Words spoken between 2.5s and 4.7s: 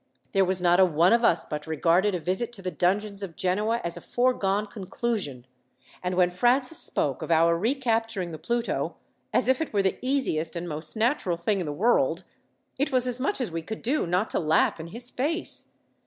to the dungeons of Genoa as a foregone